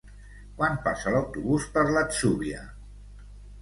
Quan 0.61 0.79
passa 0.85 1.13
l'autobús 1.17 1.69
per 1.79 1.87
l'Atzúbia? 1.93 2.69